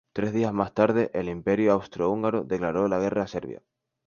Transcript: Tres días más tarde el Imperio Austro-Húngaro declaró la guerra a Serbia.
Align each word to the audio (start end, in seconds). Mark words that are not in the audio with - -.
Tres 0.15 0.33
días 0.33 0.51
más 0.51 0.73
tarde 0.73 1.11
el 1.13 1.29
Imperio 1.29 1.73
Austro-Húngaro 1.73 2.43
declaró 2.43 2.87
la 2.87 2.97
guerra 2.97 3.21
a 3.21 3.27
Serbia. 3.27 3.61